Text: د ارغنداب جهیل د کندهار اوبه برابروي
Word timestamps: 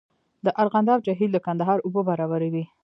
د 0.45 0.47
ارغنداب 0.61 0.99
جهیل 1.05 1.31
د 1.33 1.37
کندهار 1.45 1.77
اوبه 1.81 2.01
برابروي 2.09 2.63